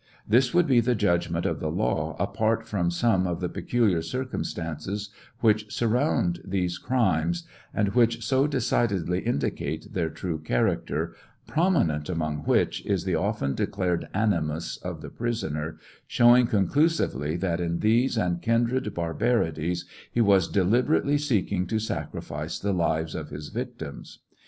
[0.27, 5.11] This would be the judgment of the law apart from some of the peculiar circumstances
[5.41, 11.13] which surround these crimes, and which so decidedly indicate their true character,
[11.45, 15.77] prominent among which is the often declared animus of the prisoner,
[16.07, 22.73] showing conclusively that in these and kindred barbarities he was deliberately seeking to sacrifice the
[22.73, 24.17] lives of his victims.